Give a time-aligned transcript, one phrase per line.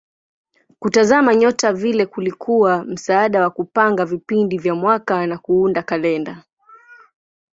[0.79, 6.43] Kutazama nyota vile kulikuwa msaada wa kupanga vipindi vya mwaka na kuunda kalenda.